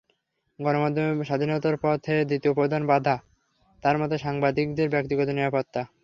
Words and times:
গণমাধ্যমের 0.59 1.27
স্বাধীনতার 1.27 1.75
পথে 1.83 2.15
দ্বিতীয় 2.25 2.53
প্রধান 2.53 2.81
বাধা, 2.87 3.15
তাঁর 3.83 3.95
মতে 3.97 4.15
সাংবাদিকদের 4.17 4.87
ব্যক্তিগত 4.89 5.27
নিরাপত্তা। 5.29 5.81